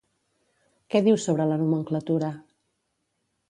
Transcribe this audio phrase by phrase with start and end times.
[0.93, 2.33] Què diu sobre la nomenclatura?